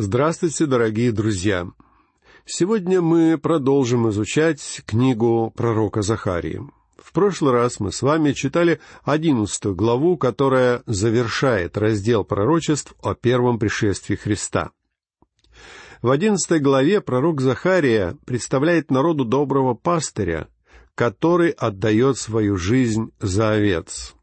Здравствуйте, 0.00 0.66
дорогие 0.66 1.10
друзья! 1.10 1.66
Сегодня 2.46 3.00
мы 3.00 3.36
продолжим 3.36 4.08
изучать 4.10 4.82
книгу 4.86 5.52
пророка 5.56 6.02
Захарии. 6.02 6.62
В 6.96 7.12
прошлый 7.12 7.52
раз 7.52 7.80
мы 7.80 7.90
с 7.90 8.00
вами 8.00 8.30
читали 8.30 8.78
одиннадцатую 9.02 9.74
главу, 9.74 10.16
которая 10.16 10.84
завершает 10.86 11.76
раздел 11.76 12.22
пророчеств 12.22 12.94
о 13.02 13.16
первом 13.16 13.58
пришествии 13.58 14.14
Христа. 14.14 14.70
В 16.00 16.12
одиннадцатой 16.12 16.60
главе 16.60 17.00
пророк 17.00 17.40
Захария 17.40 18.16
представляет 18.24 18.92
народу 18.92 19.24
доброго 19.24 19.74
пастыря, 19.74 20.46
который 20.94 21.50
отдает 21.50 22.18
свою 22.18 22.56
жизнь 22.56 23.10
за 23.18 23.50
овец. 23.50 24.14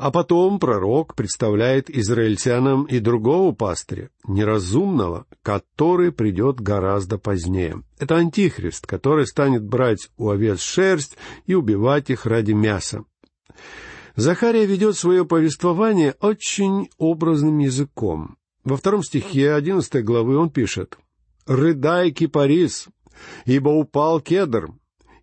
А 0.00 0.10
потом 0.10 0.58
пророк 0.58 1.14
представляет 1.14 1.90
израильтянам 1.90 2.84
и 2.84 3.00
другого 3.00 3.52
пастыря, 3.52 4.08
неразумного, 4.26 5.26
который 5.42 6.10
придет 6.10 6.58
гораздо 6.58 7.18
позднее. 7.18 7.82
Это 7.98 8.16
антихрист, 8.16 8.86
который 8.86 9.26
станет 9.26 9.62
брать 9.62 10.08
у 10.16 10.30
овец 10.30 10.62
шерсть 10.62 11.18
и 11.44 11.52
убивать 11.52 12.08
их 12.08 12.24
ради 12.24 12.52
мяса. 12.52 13.04
Захария 14.16 14.64
ведет 14.64 14.96
свое 14.96 15.26
повествование 15.26 16.14
очень 16.22 16.88
образным 16.96 17.58
языком. 17.58 18.38
Во 18.64 18.78
втором 18.78 19.02
стихе 19.02 19.52
одиннадцатой 19.52 20.02
главы 20.02 20.38
он 20.38 20.48
пишет 20.48 20.96
«Рыдай, 21.46 22.10
кипарис, 22.10 22.88
ибо 23.44 23.68
упал 23.68 24.22
кедр, 24.22 24.70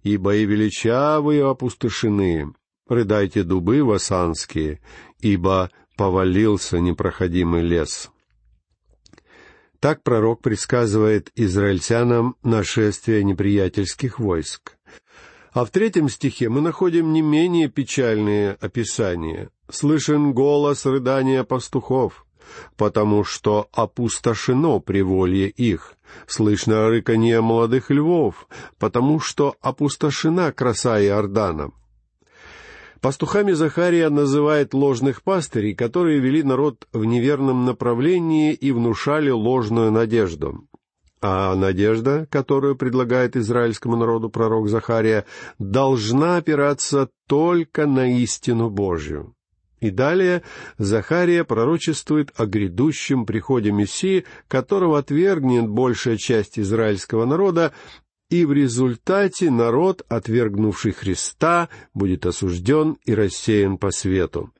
ибо 0.04 0.36
и 0.36 0.46
величавые 0.46 1.50
опустошены, 1.50 2.54
Рыдайте 2.90 3.44
дубы 3.44 3.84
васанские, 3.84 4.80
ибо 5.20 5.72
повалился 5.98 6.80
непроходимый 6.80 7.62
лес. 7.62 8.10
Так 9.80 10.04
пророк 10.04 10.42
предсказывает 10.42 11.32
израильтянам 11.36 12.36
нашествие 12.44 13.24
неприятельских 13.24 14.20
войск. 14.20 14.78
А 15.52 15.66
в 15.66 15.70
третьем 15.70 16.10
стихе 16.10 16.50
мы 16.50 16.62
находим 16.62 17.14
не 17.14 17.22
менее 17.22 17.68
печальные 17.68 18.58
описания. 18.60 19.50
«Слышен 19.70 20.34
голос 20.34 20.86
рыдания 20.86 21.44
пастухов, 21.44 22.26
потому 22.78 23.24
что 23.24 23.68
опустошено 23.74 24.80
приволье 24.80 25.50
их. 25.50 25.96
Слышно 26.26 26.88
рыканье 26.88 27.42
молодых 27.42 27.92
львов, 27.92 28.48
потому 28.80 29.20
что 29.20 29.56
опустошена 29.62 30.52
краса 30.54 31.02
Иордана». 31.02 31.72
Пастухами 33.08 33.54
Захария 33.54 34.10
называет 34.10 34.74
ложных 34.74 35.24
пастырей, 35.24 35.74
которые 35.74 36.20
вели 36.20 36.44
народ 36.44 36.90
в 36.92 37.06
неверном 37.06 37.64
направлении 37.64 38.52
и 38.52 38.74
внушали 38.74 39.30
ложную 39.30 39.94
надежду. 39.94 40.68
А 41.22 41.56
надежда, 41.56 42.28
которую 42.30 42.76
предлагает 42.76 43.38
израильскому 43.38 43.96
народу 43.96 44.30
пророк 44.30 44.68
Захария, 44.68 45.24
должна 45.58 46.36
опираться 46.36 47.08
только 47.30 47.88
на 47.88 48.14
истину 48.20 48.70
Божью. 48.70 49.34
И 49.80 49.90
далее 49.90 50.44
Захария 50.78 51.46
пророчествует 51.46 52.34
о 52.36 52.46
грядущем 52.46 53.26
приходе 53.26 53.72
Мессии, 53.72 54.26
которого 54.50 55.00
отвергнет 55.00 55.70
большая 55.70 56.18
часть 56.18 56.60
израильского 56.60 57.24
народа 57.24 57.72
и 58.30 58.46
в 58.46 58.52
результате 58.52 59.50
народ, 59.50 60.06
отвергнувший 60.10 60.92
Христа, 60.92 61.70
будет 61.94 62.26
осужден 62.26 62.98
и 63.06 63.14
рассеян 63.14 63.78
по 63.78 63.92
свету. 63.92 64.52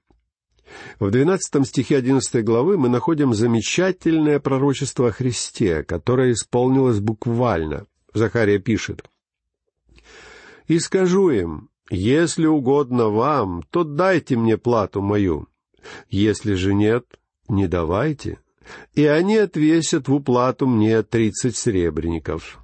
В 1.00 1.12
двенадцатом 1.12 1.66
стихе 1.66 1.98
одиннадцатой 1.98 2.44
главы 2.44 2.78
мы 2.78 2.90
находим 2.90 3.34
замечательное 3.34 4.40
пророчество 4.40 5.10
о 5.10 5.12
Христе, 5.12 5.84
которое 5.84 6.34
исполнилось 6.34 7.00
буквально. 7.00 7.86
Захария 8.14 8.60
пишет, 8.60 9.04
«И 10.68 10.80
скажу 10.80 11.30
им, 11.30 11.70
если 11.90 12.46
угодно 12.46 13.10
вам, 13.10 13.64
то 13.70 13.84
дайте 13.84 14.36
мне 14.36 14.58
плату 14.58 15.02
мою. 15.02 15.48
Если 16.10 16.54
же 16.56 16.74
нет, 16.74 17.06
не 17.48 17.68
давайте. 17.68 18.40
И 18.94 19.06
они 19.06 19.38
отвесят 19.38 20.10
в 20.10 20.14
уплату 20.14 20.68
мне 20.68 21.04
тридцать 21.04 21.56
сребреников». 21.56 22.60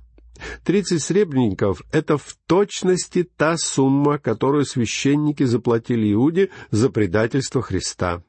Тридцать 0.64 1.04
сребреников— 1.04 1.84
это 1.92 2.18
в 2.18 2.36
точности 2.48 3.24
та 3.24 3.58
сумма, 3.58 4.18
которую 4.18 4.66
священники 4.66 5.44
заплатили 5.44 6.12
Иуде 6.14 6.50
за 6.72 6.90
предательство 6.90 7.62
Христа. 7.62 8.24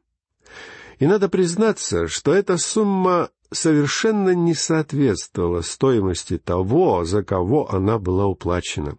И 0.98 1.06
надо 1.06 1.28
признаться, 1.28 2.06
что 2.06 2.32
эта 2.32 2.56
сумма 2.56 3.30
совершенно 3.50 4.34
не 4.34 4.54
соответствовала 4.54 5.62
стоимости 5.62 6.38
того, 6.38 7.04
за 7.04 7.22
кого 7.22 7.72
она 7.72 7.98
была 7.98 8.26
уплачена. 8.26 8.96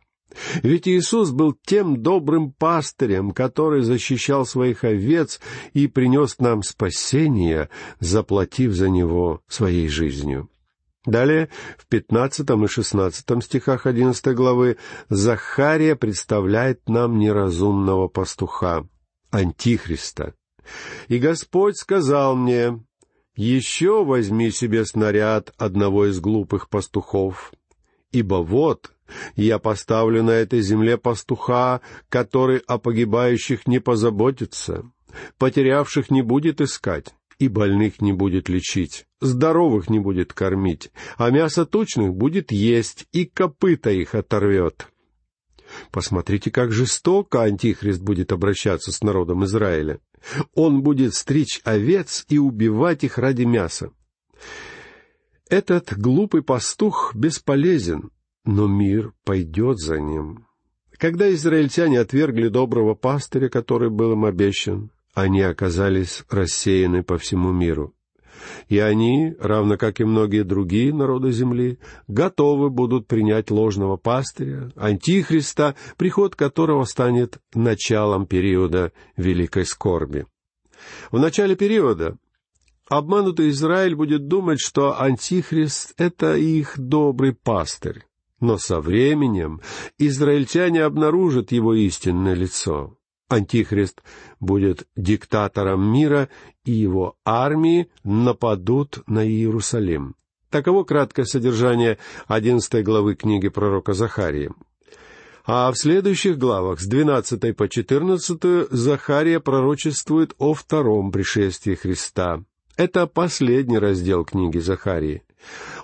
Ведь 0.63 0.87
Иисус 0.87 1.31
был 1.31 1.55
тем 1.65 2.01
добрым 2.01 2.51
пастырем, 2.51 3.31
который 3.31 3.81
защищал 3.81 4.45
своих 4.45 4.83
овец 4.83 5.39
и 5.73 5.87
принес 5.87 6.39
нам 6.39 6.61
спасение, 6.61 7.69
заплатив 7.99 8.73
за 8.73 8.89
него 8.89 9.41
своей 9.47 9.87
жизнью. 9.87 10.49
Далее, 11.05 11.49
в 11.77 11.87
пятнадцатом 11.87 12.65
и 12.65 12.67
шестнадцатом 12.67 13.41
стихах 13.41 13.85
одиннадцатой 13.85 14.33
главы, 14.33 14.77
Захария 15.09 15.95
представляет 15.95 16.89
нам 16.89 17.19
неразумного 17.19 18.07
пастуха, 18.07 18.87
антихриста. 19.29 20.33
«И 21.07 21.19
Господь 21.19 21.77
сказал 21.77 22.35
мне, 22.35 22.83
еще 23.35 24.03
возьми 24.03 24.49
себе 24.49 24.83
снаряд 24.85 25.53
одного 25.57 26.07
из 26.07 26.19
глупых 26.19 26.69
пастухов, 26.69 27.53
ибо 28.11 28.35
вот 28.35 28.91
я 29.35 29.59
поставлю 29.59 30.23
на 30.23 30.31
этой 30.31 30.61
земле 30.61 30.97
пастуха, 30.97 31.81
который 32.09 32.57
о 32.65 32.79
погибающих 32.79 33.67
не 33.67 33.79
позаботится, 33.79 34.89
потерявших 35.37 36.09
не 36.09 36.23
будет 36.23 36.61
искать, 36.61 37.13
и 37.39 37.47
больных 37.47 38.01
не 38.01 38.13
будет 38.13 38.49
лечить, 38.49 39.05
здоровых 39.21 39.89
не 39.89 39.99
будет 39.99 40.33
кормить, 40.33 40.91
а 41.17 41.29
мясо 41.31 41.65
тучных 41.65 42.13
будет 42.13 42.51
есть, 42.51 43.07
и 43.11 43.25
копыта 43.25 43.91
их 43.91 44.15
оторвет. 44.15 44.87
Посмотрите, 45.91 46.51
как 46.51 46.71
жестоко 46.71 47.43
Антихрист 47.43 48.01
будет 48.01 48.31
обращаться 48.31 48.91
с 48.91 49.01
народом 49.01 49.45
Израиля. 49.45 49.99
Он 50.53 50.81
будет 50.81 51.13
стричь 51.13 51.61
овец 51.63 52.25
и 52.29 52.37
убивать 52.37 53.03
их 53.03 53.17
ради 53.17 53.43
мяса. 53.43 53.91
Этот 55.49 55.97
глупый 55.97 56.41
пастух 56.41 57.13
бесполезен, 57.15 58.11
но 58.45 58.67
мир 58.67 59.13
пойдет 59.23 59.79
за 59.79 59.99
ним. 59.99 60.47
Когда 60.97 61.31
израильтяне 61.33 61.99
отвергли 61.99 62.47
доброго 62.47 62.95
пастыря, 62.95 63.49
который 63.49 63.89
был 63.89 64.13
им 64.13 64.25
обещан, 64.25 64.91
они 65.15 65.41
оказались 65.41 66.23
рассеяны 66.29 67.01
по 67.01 67.17
всему 67.17 67.51
миру. 67.51 67.95
И 68.67 68.77
они, 68.77 69.33
равно 69.39 69.77
как 69.77 69.99
и 69.99 70.03
многие 70.03 70.43
другие 70.43 70.93
народы 70.93 71.31
земли, 71.31 71.79
готовы 72.07 72.69
будут 72.69 73.07
принять 73.07 73.49
ложного 73.49 73.95
пастыря, 73.95 74.71
антихриста, 74.75 75.75
приход 75.97 76.35
которого 76.35 76.83
станет 76.83 77.39
началом 77.53 78.27
периода 78.27 78.91
великой 79.15 79.65
скорби. 79.65 80.27
В 81.11 81.17
начале 81.17 81.55
периода 81.55 82.17
обманутый 82.89 83.49
Израиль 83.49 83.95
будет 83.95 84.27
думать, 84.27 84.59
что 84.59 85.01
антихрист— 85.01 85.93
это 85.97 86.35
их 86.35 86.77
добрый 86.77 87.33
пастырь. 87.33 88.03
Но 88.41 88.57
со 88.57 88.81
временем 88.81 89.61
израильтяне 89.97 90.83
обнаружат 90.83 91.53
его 91.53 91.73
истинное 91.73 92.33
лицо. 92.35 92.97
Антихрист 93.27 94.03
будет 94.39 94.87
диктатором 94.95 95.91
мира, 95.91 96.29
и 96.63 96.71
его 96.71 97.17
армии 97.25 97.89
нападут 98.03 98.99
на 99.07 99.27
Иерусалим. 99.27 100.15
Таково 100.49 100.83
краткое 100.83 101.25
содержание 101.25 101.97
одиннадцатой 102.27 102.83
главы 102.83 103.15
книги 103.15 103.49
пророка 103.49 103.93
Захарии. 103.93 104.51
А 105.45 105.71
в 105.71 105.77
следующих 105.77 106.37
главах, 106.37 106.79
с 106.79 106.87
двенадцатой 106.87 107.53
по 107.53 107.67
четырнадцатую, 107.69 108.67
Захария 108.71 109.39
пророчествует 109.39 110.33
о 110.37 110.53
втором 110.53 111.11
пришествии 111.11 111.75
Христа. 111.75 112.43
Это 112.77 113.07
последний 113.07 113.79
раздел 113.79 114.25
книги 114.25 114.57
Захарии. 114.57 115.23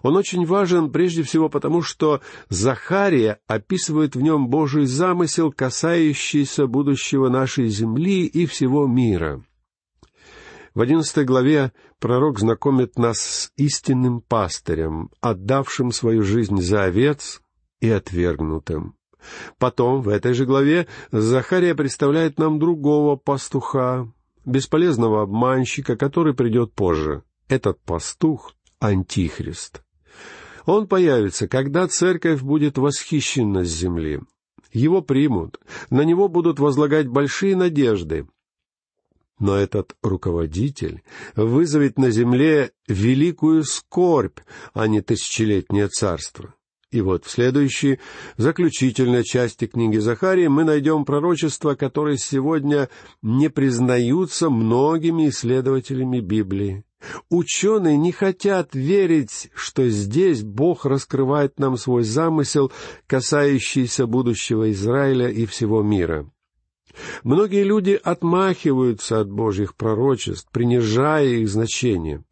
Он 0.02 0.18
очень 0.18 0.46
важен 0.46 0.92
прежде 0.92 1.24
всего 1.24 1.48
потому, 1.48 1.82
что 1.82 2.22
Захария 2.50 3.40
описывает 3.48 4.16
в 4.16 4.22
нем 4.22 4.48
Божий 4.50 4.86
замысел, 4.86 5.52
касающийся 5.52 6.68
будущего 6.68 7.30
нашей 7.30 7.68
земли 7.68 8.26
и 8.26 8.46
всего 8.46 8.88
мира. 8.88 9.44
В 10.74 10.82
одиннадцатой 10.82 11.26
главе 11.26 11.72
пророк 12.00 12.40
знакомит 12.40 12.98
нас 12.98 13.20
с 13.20 13.52
истинным 13.58 14.22
пастырем, 14.22 15.12
отдавшим 15.20 15.92
свою 15.92 16.24
жизнь 16.24 16.62
за 16.62 16.84
овец 16.84 17.42
и 17.82 17.90
отвергнутым. 17.90 18.96
Потом, 19.60 20.02
в 20.02 20.10
этой 20.10 20.34
же 20.34 20.46
главе, 20.46 20.88
Захария 21.12 21.76
представляет 21.76 22.40
нам 22.40 22.58
другого 22.58 23.18
пастуха, 23.18 24.12
бесполезного 24.46 25.24
обманщика, 25.24 25.96
который 25.96 26.34
придет 26.34 26.74
позже. 26.74 27.24
Этот 27.48 27.80
пастух 27.82 28.54
Антихрист. 28.80 29.84
Он 30.66 30.88
появится, 30.88 31.48
когда 31.48 31.88
церковь 31.88 32.42
будет 32.42 32.78
восхищена 32.78 33.64
с 33.64 33.70
земли. 33.70 34.22
Его 34.72 35.02
примут, 35.02 35.60
на 35.90 36.02
него 36.02 36.28
будут 36.30 36.60
возлагать 36.60 37.08
большие 37.08 37.56
надежды. 37.56 38.28
Но 39.40 39.58
этот 39.58 39.96
руководитель 40.02 41.04
вызовет 41.36 41.98
на 41.98 42.12
земле 42.12 42.72
великую 42.88 43.64
скорбь, 43.64 44.40
а 44.74 44.88
не 44.88 45.02
тысячелетнее 45.02 45.88
царство. 45.88 46.54
И 46.92 47.00
вот 47.00 47.26
в 47.26 47.32
следующей, 47.32 48.00
заключительной 48.36 49.24
части 49.24 49.66
книги 49.66 49.98
Захарии 49.98 50.48
мы 50.48 50.66
найдем 50.66 51.06
пророчества, 51.06 51.76
которые 51.76 52.18
сегодня 52.18 52.90
не 53.22 53.50
признаются 53.50 54.50
многими 54.50 55.30
исследователями 55.30 56.20
Библии. 56.20 56.84
Ученые 57.30 57.96
не 57.96 58.12
хотят 58.12 58.76
верить, 58.76 59.50
что 59.56 59.88
здесь 59.88 60.44
Бог 60.44 60.86
раскрывает 60.86 61.60
нам 61.60 61.78
свой 61.78 62.04
замысел, 62.04 62.72
касающийся 63.08 64.06
будущего 64.06 64.70
Израиля 64.72 65.30
и 65.30 65.46
всего 65.46 65.82
мира. 65.82 66.30
Многие 67.24 67.64
люди 67.64 67.98
отмахиваются 68.04 69.22
от 69.22 69.32
Божьих 69.32 69.76
пророчеств, 69.76 70.50
принижая 70.52 71.26
их 71.26 71.48
значение. 71.48 72.26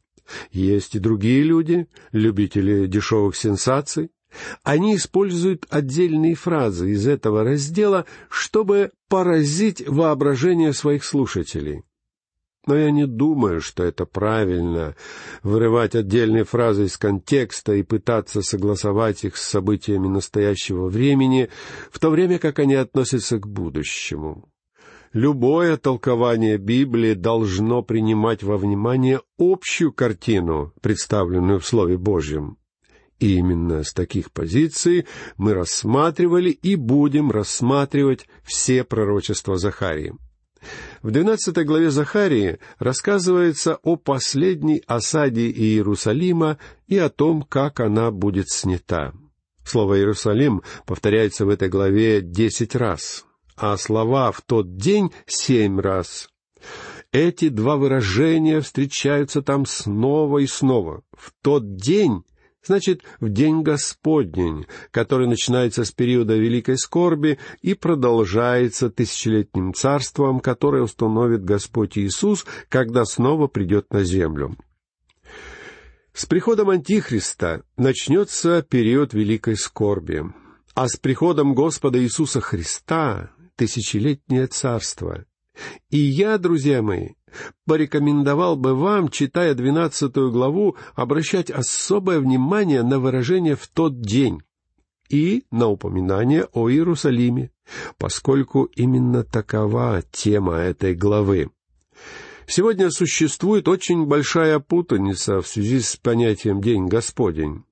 Есть 0.51 0.95
и 0.95 0.99
другие 0.99 1.43
люди, 1.43 1.87
любители 2.11 2.85
дешевых 2.85 3.37
сенсаций, 3.37 4.11
они 4.63 4.95
используют 4.95 5.65
отдельные 5.69 6.35
фразы 6.35 6.91
из 6.91 7.07
этого 7.07 7.43
раздела, 7.43 8.05
чтобы 8.29 8.91
поразить 9.07 9.87
воображение 9.87 10.73
своих 10.73 11.03
слушателей. 11.03 11.83
Но 12.67 12.77
я 12.77 12.91
не 12.91 13.07
думаю, 13.07 13.61
что 13.61 13.83
это 13.83 14.05
правильно— 14.05 14.95
вырывать 15.43 15.95
отдельные 15.95 16.43
фразы 16.43 16.85
из 16.85 16.97
контекста 16.97 17.73
и 17.73 17.83
пытаться 17.83 18.43
согласовать 18.43 19.23
их 19.23 19.37
с 19.37 19.41
событиями 19.41 20.07
настоящего 20.07 20.87
времени, 20.87 21.49
в 21.89 21.97
то 21.97 22.11
время 22.11 22.37
как 22.37 22.59
они 22.59 22.75
относятся 22.75 23.39
к 23.39 23.47
будущему. 23.47 24.49
Любое 25.13 25.77
толкование 25.77 26.57
Библии 26.57 27.15
должно 27.15 27.81
принимать 27.81 28.43
во 28.43 28.57
внимание 28.57 29.21
общую 29.39 29.91
картину, 29.91 30.71
представленную 30.81 31.59
в 31.59 31.65
Слове 31.65 31.97
Божьем. 31.97 32.58
Именно 33.19 33.83
с 33.83 33.93
таких 33.93 34.31
позиций 34.31 35.05
мы 35.37 35.53
рассматривали 35.53 36.51
и 36.51 36.75
будем 36.75 37.31
рассматривать 37.31 38.27
все 38.43 38.83
пророчества 38.83 39.57
Захарии. 39.57 40.15
В 41.01 41.11
двенадцатой 41.11 41.63
главе 41.63 41.89
Захарии 41.89 42.59
рассказывается 42.79 43.77
о 43.83 43.95
последней 43.95 44.83
осаде 44.87 45.49
Иерусалима 45.49 46.57
и 46.87 46.97
о 46.97 47.09
том, 47.09 47.43
как 47.43 47.79
она 47.79 48.11
будет 48.11 48.49
снята. 48.49 49.13
Слово 49.63 49.99
«Иерусалим» 49.99 50.63
повторяется 50.85 51.45
в 51.45 51.49
этой 51.49 51.69
главе 51.69 52.21
десять 52.21 52.75
раз, 52.75 53.25
а 53.55 53.77
слова 53.77 54.31
«в 54.31 54.41
тот 54.41 54.77
день» 54.77 55.11
семь 55.27 55.79
раз. 55.79 56.29
Эти 57.11 57.49
два 57.49 57.77
выражения 57.77 58.61
встречаются 58.61 59.41
там 59.41 59.65
снова 59.65 60.39
и 60.39 60.47
снова. 60.47 61.03
«В 61.11 61.31
тот 61.41 61.75
день» 61.75 62.23
Значит, 62.69 63.01
в 63.19 63.29
день 63.29 63.63
Господень, 63.63 64.67
который 64.91 65.27
начинается 65.27 65.83
с 65.83 65.91
периода 65.91 66.35
Великой 66.35 66.77
Скорби 66.77 67.39
и 67.63 67.73
продолжается 67.73 68.91
тысячелетним 68.91 69.73
царством, 69.73 70.39
которое 70.39 70.83
установит 70.83 71.43
Господь 71.43 71.97
Иисус, 71.97 72.45
когда 72.69 73.05
снова 73.05 73.47
придет 73.47 73.91
на 73.91 74.03
землю. 74.03 74.55
С 76.13 76.27
приходом 76.27 76.69
Антихриста 76.69 77.63
начнется 77.75 78.61
период 78.61 79.15
Великой 79.15 79.55
Скорби, 79.55 80.25
а 80.75 80.87
с 80.87 80.95
приходом 80.95 81.55
Господа 81.55 81.99
Иисуса 81.99 82.39
Христа— 82.39 83.31
тысячелетнее 83.55 84.45
царство. 84.45 85.25
И 85.89 85.97
я, 85.97 86.37
друзья 86.37 86.81
мои, 86.81 87.09
порекомендовал 87.65 88.55
бы 88.55 88.75
вам, 88.75 89.09
читая 89.09 89.53
двенадцатую 89.53 90.31
главу, 90.31 90.75
обращать 90.95 91.49
особое 91.51 92.19
внимание 92.19 92.83
на 92.83 92.99
выражение 92.99 93.55
«в 93.55 93.67
тот 93.67 94.01
день» 94.01 94.41
и 95.09 95.43
на 95.51 95.67
упоминание 95.67 96.47
о 96.53 96.69
Иерусалиме, 96.69 97.51
поскольку 97.97 98.65
именно 98.75 99.23
такова 99.23 100.03
тема 100.11 100.55
этой 100.55 100.93
главы. 100.93 101.49
Сегодня 102.47 102.89
существует 102.89 103.67
очень 103.67 104.05
большая 104.05 104.59
путаница 104.59 105.41
в 105.41 105.47
связи 105.47 105.81
с 105.81 105.95
понятием 105.95 106.61
«День 106.61 106.87
Господень». 106.87 107.63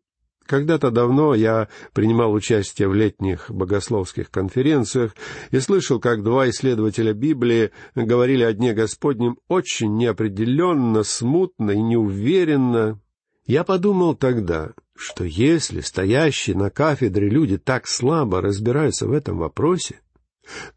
Когда-то 0.48 0.92
давно 0.92 1.36
я 1.36 1.68
принимал 1.94 2.32
участие 2.32 2.88
в 2.88 2.94
летних 2.94 3.52
богословских 3.52 4.32
конференциях 4.32 5.14
и 5.52 5.60
слышал, 5.60 6.00
как 6.00 6.24
два 6.24 6.50
исследователя 6.50 7.14
Библии 7.14 7.72
говорили 7.96 8.44
о 8.44 8.54
Дне 8.54 8.74
Господнем 8.74 9.38
очень 9.50 9.98
неопределенно, 9.98 11.04
смутно 11.04 11.72
и 11.72 11.82
неуверенно. 11.82 13.00
Я 13.46 13.66
подумал 13.66 14.16
тогда, 14.16 14.72
что 14.96 15.26
если 15.26 15.82
стоящие 15.82 16.56
на 16.56 16.70
кафедре 16.70 17.30
люди 17.30 17.58
так 17.58 17.88
слабо 17.88 18.42
разбираются 18.42 19.06
в 19.06 19.12
этом 19.12 19.38
вопросе, 19.38 20.00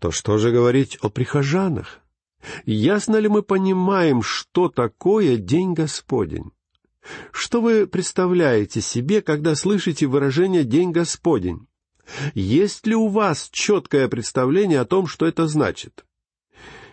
то 0.00 0.10
что 0.10 0.38
же 0.38 0.50
говорить 0.50 0.98
о 1.00 1.10
прихожанах? 1.10 2.00
Ясно 2.66 3.16
ли 3.16 3.28
мы 3.28 3.42
понимаем, 3.42 4.22
что 4.22 4.68
такое 4.68 5.36
День 5.36 5.74
Господень? 5.74 6.50
Что 7.32 7.60
вы 7.60 7.86
представляете 7.86 8.80
себе, 8.80 9.22
когда 9.22 9.54
слышите 9.54 10.06
выражение 10.06 10.64
«День 10.64 10.92
Господень»? 10.92 11.66
Есть 12.34 12.86
ли 12.86 12.94
у 12.94 13.08
вас 13.08 13.48
четкое 13.52 14.08
представление 14.08 14.80
о 14.80 14.84
том, 14.84 15.06
что 15.06 15.26
это 15.26 15.46
значит? 15.46 16.04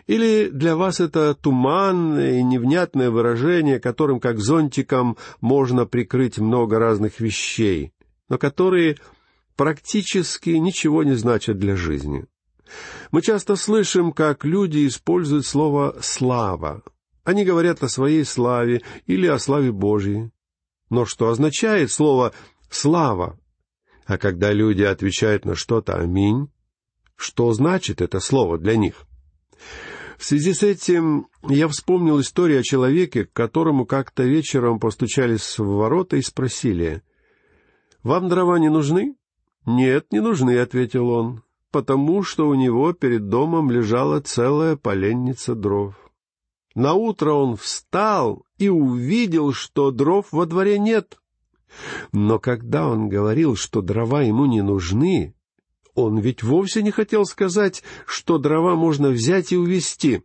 Или 0.05 0.49
для 0.49 0.75
вас 0.75 0.99
это 1.01 1.35
туманное 1.35 2.39
и 2.39 2.43
невнятное 2.43 3.09
выражение, 3.09 3.79
которым 3.79 4.19
как 4.19 4.39
зонтиком 4.39 5.17
можно 5.41 5.85
прикрыть 5.85 6.37
много 6.37 6.79
разных 6.79 7.19
вещей, 7.19 7.91
но 8.29 8.37
которые 8.37 8.97
практически 9.57 10.51
ничего 10.51 11.03
не 11.03 11.15
значат 11.15 11.57
для 11.57 11.75
жизни? 11.75 12.25
Мы 13.11 13.21
часто 13.21 13.55
слышим, 13.55 14.11
как 14.11 14.45
люди 14.45 14.87
используют 14.87 15.45
слово 15.45 15.97
«слава», 16.01 16.83
они 17.27 17.44
говорят 17.44 17.83
о 17.83 17.89
своей 17.89 18.24
славе 18.24 18.83
или 19.06 19.27
о 19.27 19.38
славе 19.38 19.74
Божьей. 19.74 20.31
Но 20.89 21.03
что 21.03 21.27
означает 21.27 21.91
слово 21.91 22.31
«слава»? 22.69 23.38
А 24.05 24.17
когда 24.17 24.53
люди 24.53 24.84
отвечают 24.84 25.43
на 25.43 25.53
что-то 25.53 25.96
«Аминь», 25.96 26.48
что 27.17 27.51
значит 27.51 28.01
это 28.01 28.22
слово 28.22 28.57
для 28.57 28.77
них? 28.77 29.05
В 30.17 30.24
связи 30.24 30.53
с 30.53 30.63
этим 30.63 31.27
я 31.50 31.67
вспомнил 31.67 32.22
историю 32.22 32.62
о 32.62 32.63
человеке, 32.63 33.25
к 33.25 33.34
которому 33.34 33.86
как-то 33.86 34.24
вечером 34.24 34.79
постучались 34.79 35.60
в 35.60 35.65
ворота 35.65 36.15
и 36.15 36.22
спросили, 36.22 37.03
«Вам 38.03 38.29
дрова 38.29 38.57
не 38.57 38.69
нужны?» 38.69 39.17
«Нет, 39.65 40.13
не 40.13 40.22
нужны»,— 40.22 40.57
ответил 40.60 41.10
он, 41.10 41.43
«потому 41.72 42.24
что 42.24 42.48
у 42.48 42.55
него 42.55 42.93
перед 42.93 43.27
домом 43.27 43.69
лежала 43.69 44.22
целая 44.22 44.77
поленница 44.77 45.55
дров». 45.55 46.06
На 46.77 46.93
утро 46.93 47.31
он 47.31 47.55
встал 47.55 48.46
и 48.60 48.69
увидел, 48.69 49.51
что 49.51 49.89
дров 49.89 50.27
во 50.31 50.46
дворе 50.46 50.77
нет. 50.77 51.17
Но 52.12 52.38
когда 52.38 52.88
он 52.88 53.10
говорил, 53.10 53.55
что 53.55 53.81
дрова 53.81 54.22
ему 54.22 54.46
не 54.46 54.62
нужны, 54.62 55.34
он 55.96 56.19
ведь 56.19 56.43
вовсе 56.43 56.84
не 56.84 56.91
хотел 56.91 57.25
сказать, 57.25 57.81
что 58.05 58.38
дрова 58.38 58.75
можно 58.75 59.10
взять 59.10 59.51
и 59.51 59.57
увезти. 59.57 60.22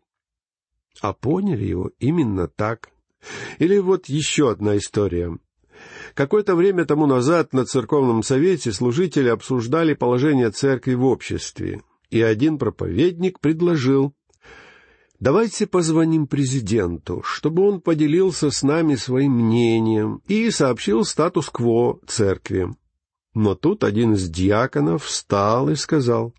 А 1.01 1.15
поняли 1.15 1.65
его 1.65 1.91
именно 1.99 2.49
так. 2.49 2.91
Или 3.59 3.79
вот 3.79 4.11
еще 4.11 4.51
одна 4.51 4.77
история. 4.77 5.35
Какое-то 6.13 6.55
время 6.55 6.85
тому 6.85 7.07
назад 7.07 7.55
на 7.55 7.65
церковном 7.65 8.23
совете 8.23 8.73
служители 8.73 9.31
обсуждали 9.31 9.95
положение 9.95 10.51
церкви 10.51 10.93
в 10.93 11.07
обществе, 11.07 11.81
и 12.11 12.21
один 12.21 12.59
проповедник 12.59 13.41
предложил 13.41 14.15
Давайте 15.23 15.69
позвоним 15.69 16.27
президенту, 16.27 17.23
чтобы 17.23 17.63
он 17.69 17.81
поделился 17.81 18.51
с 18.51 18.65
нами 18.65 18.97
своим 18.97 19.35
мнением 19.35 20.21
и 20.27 20.51
сообщил 20.51 21.05
статус-кво 21.05 22.01
церкви. 22.09 22.75
Но 23.33 23.55
тут 23.55 23.85
один 23.85 24.15
из 24.15 24.29
диаконов 24.29 25.05
встал 25.05 25.71
и 25.71 25.77
сказал, 25.77 26.35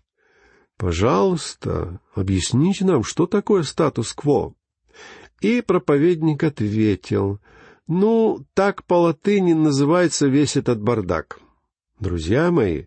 «Пожалуйста, 0.76 2.02
объясните 2.14 2.84
нам, 2.84 3.04
что 3.04 3.26
такое 3.26 3.62
статус-кво». 3.62 4.52
И 5.40 5.62
проповедник 5.62 6.44
ответил, 6.44 7.40
«Ну, 7.86 8.44
так 8.52 8.84
по 8.84 9.00
латыни 9.00 9.54
называется 9.54 10.26
весь 10.26 10.58
этот 10.58 10.82
бардак». 10.82 11.40
Друзья 12.00 12.50
мои, 12.50 12.84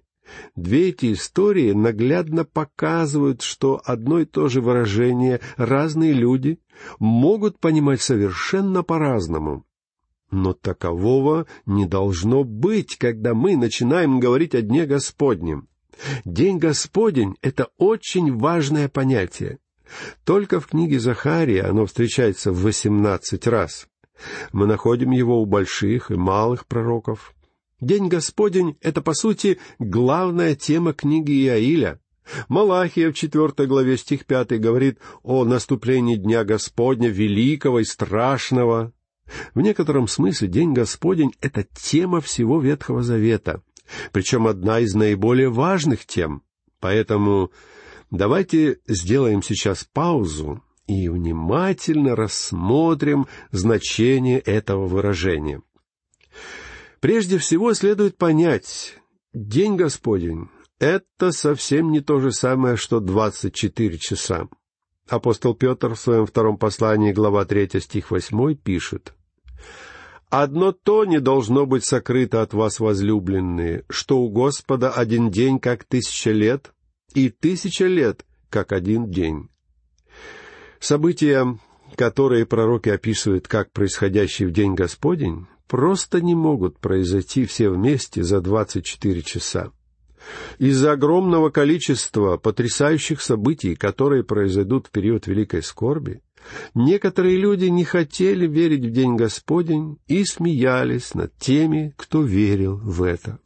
Две 0.55 0.89
эти 0.89 1.13
истории 1.13 1.71
наглядно 1.71 2.45
показывают, 2.45 3.41
что 3.41 3.81
одно 3.83 4.19
и 4.19 4.25
то 4.25 4.47
же 4.49 4.61
выражение 4.61 5.39
разные 5.55 6.13
люди 6.13 6.59
могут 6.99 7.59
понимать 7.59 8.01
совершенно 8.01 8.83
по-разному. 8.83 9.65
Но 10.29 10.53
такового 10.53 11.47
не 11.65 11.85
должно 11.85 12.43
быть, 12.43 12.97
когда 12.97 13.33
мы 13.33 13.55
начинаем 13.55 14.19
говорить 14.19 14.55
о 14.55 14.61
Дне 14.61 14.85
Господнем. 14.85 15.69
День 16.25 16.57
Господень— 16.57 17.35
это 17.41 17.69
очень 17.77 18.35
важное 18.37 18.89
понятие. 18.89 19.59
Только 20.25 20.59
в 20.59 20.67
книге 20.67 20.99
Захария 20.99 21.63
оно 21.63 21.85
встречается 21.85 22.51
в 22.51 22.61
восемнадцать 22.61 23.47
раз. 23.47 23.87
Мы 24.51 24.67
находим 24.67 25.11
его 25.11 25.41
у 25.41 25.45
больших 25.45 26.11
и 26.11 26.15
малых 26.15 26.65
пророков. 26.65 27.33
День 27.79 28.07
Господень— 28.07 28.75
это, 28.81 29.01
по 29.03 29.13
сути, 29.13 29.59
главная 29.77 30.55
тема 30.55 30.93
книги 30.93 31.45
Иаиля. 31.45 31.99
Малахия 32.49 33.11
в 33.11 33.13
четвертой 33.13 33.67
главе 33.67 33.97
стих 33.97 34.25
пятый 34.25 34.57
говорит 34.57 34.97
о 35.21 35.45
наступлении 35.45 36.15
Дня 36.15 36.43
Господня, 36.43 37.07
великого 37.09 37.81
и 37.81 37.83
страшного. 37.83 38.93
В 39.53 39.61
некотором 39.61 40.07
смысле 40.07 40.47
День 40.47 40.73
Господень— 40.73 41.33
это 41.41 41.63
тема 41.63 42.19
всего 42.19 42.59
Ветхого 42.59 43.03
Завета, 43.03 43.61
причем 44.11 44.47
одна 44.47 44.79
из 44.79 44.95
наиболее 44.95 45.49
важных 45.49 46.07
тем. 46.07 46.41
Поэтому 46.79 47.51
давайте 48.09 48.79
сделаем 48.87 49.43
сейчас 49.43 49.83
паузу 49.83 50.63
и 50.87 51.09
внимательно 51.09 52.15
рассмотрим 52.15 53.27
значение 53.51 54.39
этого 54.39 54.87
выражения. 54.87 55.61
Прежде 56.99 57.37
всего 57.37 57.73
следует 57.73 58.17
понять, 58.17 58.95
День 59.33 59.75
Господень— 59.75 60.49
это 60.79 61.31
совсем 61.31 61.91
не 61.91 62.01
то 62.01 62.19
же 62.19 62.31
самое, 62.31 62.75
что 62.75 62.99
двадцать 62.99 63.53
четыре 63.53 63.99
часа. 63.99 64.47
Апостол 65.07 65.53
Петр 65.53 65.93
в 65.93 65.99
своем 65.99 66.25
втором 66.25 66.57
послании, 66.57 67.13
глава 67.13 67.45
3, 67.45 67.79
стих 67.79 68.11
8, 68.11 68.55
пишет, 68.55 69.13
«Одно 70.29 70.73
то 70.73 71.05
не 71.05 71.19
должно 71.19 71.65
быть 71.65 71.85
сокрыто 71.85 72.41
от 72.41 72.53
вас, 72.53 72.79
возлюбленные, 72.79 73.85
что 73.89 74.19
у 74.19 74.29
Господа 74.29 74.91
один 74.91 75.29
день, 75.29 75.59
как 75.59 75.85
тысяча 75.85 76.31
лет, 76.31 76.73
и 77.13 77.29
тысяча 77.29 77.85
лет, 77.85 78.25
как 78.49 78.73
один 78.73 79.09
день». 79.09 79.49
События, 80.79 81.57
которые 81.95 82.45
пророки 82.45 82.89
описывают 82.89 83.47
как 83.47 83.71
происходящие 83.71 84.49
в 84.49 84.51
день 84.51 84.73
Господень, 84.73 85.47
просто 85.67 86.21
не 86.21 86.35
могут 86.35 86.79
произойти 86.79 87.45
все 87.45 87.69
вместе 87.69 88.23
за 88.23 88.41
двадцать 88.41 88.85
четыре 88.85 89.21
часа. 89.21 89.71
Из-за 90.57 90.93
огромного 90.93 91.49
количества 91.49 92.37
потрясающих 92.37 93.21
событий, 93.21 93.75
которые 93.75 94.23
произойдут 94.23 94.87
в 94.87 94.91
период 94.91 95.27
Великой 95.27 95.63
Скорби, 95.63 96.21
некоторые 96.73 97.37
люди 97.37 97.65
не 97.65 97.85
хотели 97.85 98.47
верить 98.47 98.85
в 98.85 98.91
День 98.91 99.15
Господень 99.15 99.99
и 100.07 100.25
смеялись 100.25 101.13
над 101.13 101.35
теми, 101.37 101.93
кто 101.97 102.23
верил 102.23 102.77
в 102.77 103.03
это. 103.03 103.39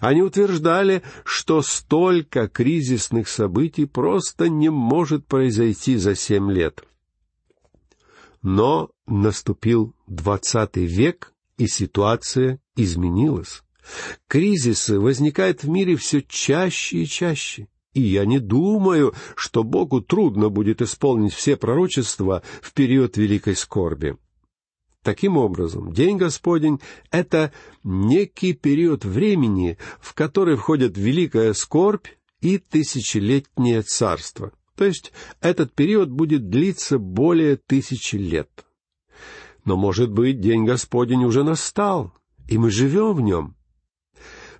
Они 0.00 0.22
утверждали, 0.22 1.02
что 1.24 1.62
столько 1.62 2.48
кризисных 2.48 3.28
событий 3.28 3.86
просто 3.86 4.48
не 4.48 4.68
может 4.68 5.26
произойти 5.26 5.96
за 5.96 6.14
семь 6.14 6.50
лет. 6.50 6.84
Но 8.42 8.90
наступил 9.06 9.94
двадцатый 10.06 10.86
век, 10.86 11.29
и 11.60 11.66
ситуация 11.66 12.58
изменилась. 12.74 13.62
Кризисы 14.28 14.98
возникают 14.98 15.62
в 15.62 15.68
мире 15.68 15.94
все 15.96 16.22
чаще 16.22 17.02
и 17.02 17.06
чаще. 17.06 17.68
И 17.92 18.00
я 18.00 18.24
не 18.24 18.38
думаю, 18.38 19.14
что 19.36 19.62
Богу 19.62 20.00
трудно 20.00 20.48
будет 20.48 20.80
исполнить 20.80 21.34
все 21.34 21.56
пророчества 21.56 22.42
в 22.62 22.72
период 22.72 23.18
великой 23.18 23.56
скорби. 23.56 24.16
Таким 25.02 25.36
образом, 25.36 25.92
День 25.92 26.16
Господень— 26.16 26.80
это 27.10 27.52
некий 27.84 28.54
период 28.54 29.04
времени, 29.04 29.76
в 30.00 30.14
который 30.14 30.56
входят 30.56 30.96
великая 30.96 31.52
скорбь 31.52 32.06
и 32.40 32.56
тысячелетнее 32.56 33.82
царство. 33.82 34.52
То 34.76 34.86
есть 34.86 35.12
этот 35.42 35.74
период 35.74 36.08
будет 36.10 36.48
длиться 36.48 36.98
более 36.98 37.56
тысячи 37.56 38.16
лет. 38.16 38.48
Но, 39.64 39.76
может 39.76 40.10
быть, 40.10 40.40
День 40.40 40.64
Господень 40.64 41.24
уже 41.24 41.44
настал, 41.44 42.12
и 42.48 42.58
мы 42.58 42.70
живем 42.70 43.14
в 43.14 43.20
нем. 43.20 43.56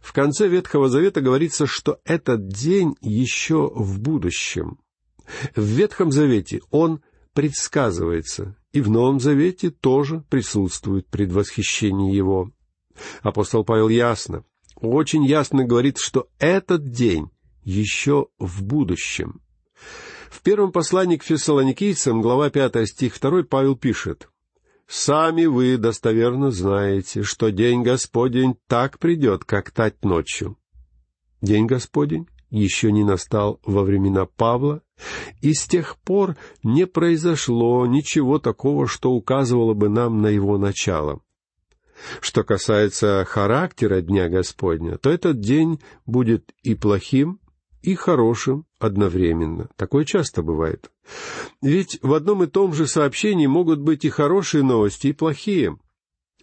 В 0.00 0.12
конце 0.12 0.48
Ветхого 0.48 0.88
Завета 0.88 1.20
говорится, 1.20 1.66
что 1.66 1.98
этот 2.04 2.48
день 2.48 2.96
еще 3.00 3.70
в 3.74 4.00
будущем. 4.00 4.78
В 5.54 5.62
Ветхом 5.62 6.10
Завете 6.10 6.62
он 6.70 7.02
предсказывается, 7.34 8.56
и 8.72 8.80
в 8.80 8.90
Новом 8.90 9.20
Завете 9.20 9.70
тоже 9.70 10.24
присутствует 10.28 11.06
предвосхищение 11.08 12.14
его. 12.14 12.50
Апостол 13.22 13.64
Павел 13.64 13.88
ясно, 13.88 14.44
очень 14.76 15.24
ясно 15.24 15.64
говорит, 15.64 15.98
что 15.98 16.28
этот 16.38 16.90
день 16.90 17.30
еще 17.62 18.28
в 18.38 18.64
будущем. 18.64 19.40
В 20.30 20.42
первом 20.42 20.72
послании 20.72 21.16
к 21.16 21.22
фессалоникийцам, 21.22 22.22
глава 22.22 22.50
5, 22.50 22.88
стих 22.88 23.20
2, 23.20 23.42
Павел 23.44 23.76
пишет, 23.76 24.29
Сами 24.92 25.46
вы 25.46 25.76
достоверно 25.76 26.50
знаете, 26.50 27.22
что 27.22 27.50
день 27.50 27.84
Господень 27.84 28.56
так 28.66 28.98
придет, 28.98 29.44
как 29.44 29.70
тать 29.70 30.04
ночью. 30.04 30.58
День 31.40 31.66
Господень 31.66 32.26
еще 32.50 32.90
не 32.90 33.04
настал 33.04 33.60
во 33.64 33.84
времена 33.84 34.26
Павла, 34.26 34.82
и 35.42 35.54
с 35.54 35.68
тех 35.68 35.96
пор 35.98 36.34
не 36.64 36.88
произошло 36.88 37.86
ничего 37.86 38.40
такого, 38.40 38.88
что 38.88 39.12
указывало 39.12 39.74
бы 39.74 39.88
нам 39.88 40.22
на 40.22 40.26
его 40.26 40.58
начало. 40.58 41.20
Что 42.20 42.42
касается 42.42 43.24
характера 43.24 44.00
Дня 44.00 44.28
Господня, 44.28 44.98
то 44.98 45.08
этот 45.08 45.38
день 45.38 45.78
будет 46.04 46.50
и 46.64 46.74
плохим, 46.74 47.38
и 47.82 47.94
хорошим 47.94 48.66
одновременно. 48.78 49.68
Такое 49.76 50.04
часто 50.04 50.42
бывает. 50.42 50.90
Ведь 51.62 51.98
в 52.02 52.14
одном 52.14 52.42
и 52.42 52.46
том 52.46 52.74
же 52.74 52.86
сообщении 52.86 53.46
могут 53.46 53.80
быть 53.80 54.04
и 54.04 54.10
хорошие 54.10 54.62
новости, 54.62 55.08
и 55.08 55.12
плохие. 55.12 55.78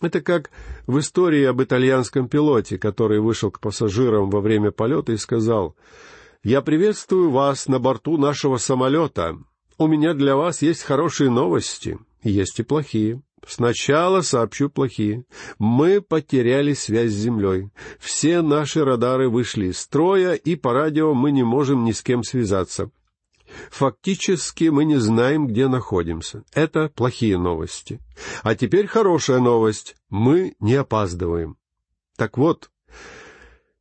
Это 0.02 0.22
как 0.22 0.52
в 0.86 1.00
истории 1.00 1.44
об 1.44 1.62
итальянском 1.62 2.28
пилоте, 2.30 2.78
который 2.78 3.20
вышел 3.20 3.50
к 3.50 3.60
пассажирам 3.60 4.30
во 4.30 4.42
время 4.42 4.72
полета 4.72 5.12
и 5.12 5.18
сказал, 5.18 5.76
«Я 6.44 6.62
приветствую 6.62 7.32
вас 7.32 7.68
на 7.68 7.80
борту 7.80 8.18
нашего 8.18 8.58
самолета. 8.58 9.38
У 9.78 9.88
меня 9.88 10.14
для 10.14 10.36
вас 10.36 10.62
есть 10.62 10.84
хорошие 10.84 11.30
новости, 11.30 12.00
есть 12.24 12.60
и 12.60 12.64
плохие. 12.64 13.22
Сначала 13.48 14.22
сообщу 14.22 14.70
плохие. 14.70 15.24
Мы 15.58 16.02
потеряли 16.02 16.74
связь 16.74 17.12
с 17.12 17.16
Землей. 17.16 17.70
Все 17.98 18.42
наши 18.42 18.84
радары 18.84 19.30
вышли 19.30 19.68
из 19.68 19.80
строя, 19.80 20.34
и 20.34 20.56
по 20.56 20.74
радио 20.74 21.14
мы 21.14 21.32
не 21.32 21.44
можем 21.44 21.86
ни 21.86 21.94
с 21.94 22.04
кем 22.04 22.24
связаться. 22.24 22.92
Фактически 23.72 24.66
мы 24.66 24.84
не 24.84 24.98
знаем, 24.98 25.48
где 25.48 25.70
находимся. 25.70 26.44
Это 26.54 26.90
плохие 26.90 27.38
новости. 27.38 28.02
А 28.44 28.54
теперь 28.54 28.88
хорошая 28.88 29.40
новость. 29.40 29.96
Мы 30.10 30.56
не 30.60 30.76
опаздываем. 30.76 31.56
Так 32.18 32.38
вот, 32.38 32.70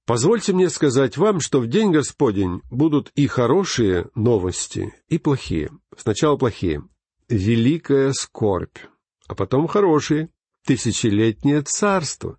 позвольте 0.04 0.52
мне 0.52 0.70
сказать 0.70 1.16
вам, 1.16 1.40
что 1.40 1.58
в 1.58 1.66
День 1.66 1.90
Господень 1.90 2.62
будут 2.70 3.10
и 3.16 3.26
хорошие 3.26 4.06
новости, 4.14 4.94
и 5.08 5.18
плохие. 5.18 5.70
Сначала 5.96 6.36
плохие. 6.36 6.84
Великая 7.28 8.12
скорбь 8.12 8.78
а 9.26 9.34
потом 9.34 9.66
хорошие, 9.66 10.30
тысячелетнее 10.66 11.62
царство. 11.62 12.38